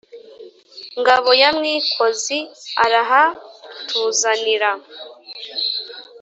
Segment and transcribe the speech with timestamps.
[0.99, 2.37] ngabo ya mwikozi
[2.83, 4.69] arahatuzanira.